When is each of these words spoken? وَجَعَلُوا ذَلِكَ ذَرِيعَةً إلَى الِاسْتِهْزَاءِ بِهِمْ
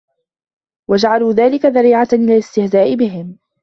وَجَعَلُوا 0.87 1.33
ذَلِكَ 1.33 1.65
ذَرِيعَةً 1.65 2.07
إلَى 2.13 2.33
الِاسْتِهْزَاءِ 2.35 2.95
بِهِمْ 2.95 3.37